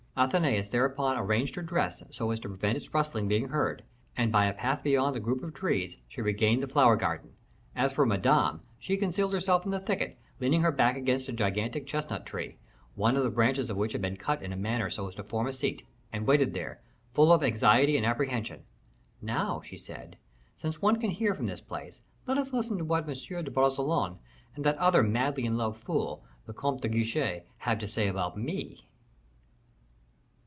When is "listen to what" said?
22.53-23.07